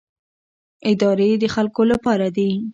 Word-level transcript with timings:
ادارې 0.91 1.29
د 1.41 1.43
خلکو 1.55 1.81
لپاره 1.91 2.27
دي 2.35 2.49